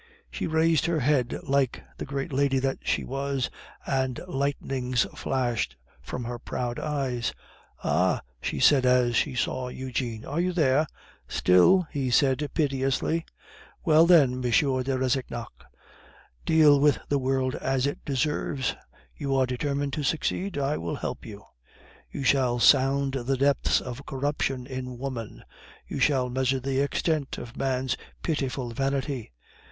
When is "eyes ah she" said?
6.79-8.59